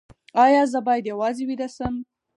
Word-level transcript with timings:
ایا 0.43 0.63
زه 0.71 0.79
باید 0.87 1.05
یوازې 1.11 1.43
ویده 1.49 1.67
شم؟ 1.75 1.95